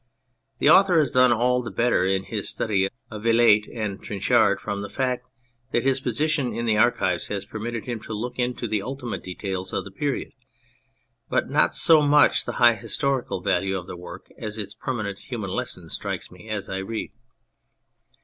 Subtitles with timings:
[0.57, 4.81] The author has done all the better in his study of Vilate and Trinchard from
[4.81, 5.29] the fact
[5.71, 9.71] that his position in the Archives has permitted him to look into the ultimate details
[9.73, 10.31] of the period.
[11.29, 15.51] But not so much the high historical value of the work as its permanent human
[15.51, 17.11] lesson strikes me as I read.